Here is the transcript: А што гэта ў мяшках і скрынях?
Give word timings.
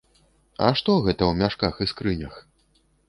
А 0.67 0.69
што 0.79 0.95
гэта 1.07 1.23
ў 1.27 1.33
мяшках 1.41 1.73
і 1.85 1.89
скрынях? 1.93 2.33